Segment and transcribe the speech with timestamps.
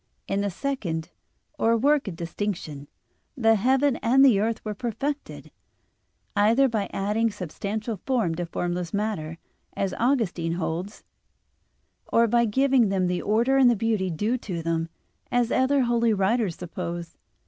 [0.27, 1.11] In the second,
[1.59, 2.87] or work of "distinction,"
[3.37, 5.51] the heaven and the earth were perfected,
[6.35, 9.37] either by adding substantial form to formless matter,
[9.75, 11.03] as Augustine holds (Gen.
[11.03, 11.03] ad lit.
[11.03, 14.89] ii, 11), or by giving them the order and beauty due to them,
[15.31, 17.15] as other holy writers suppose.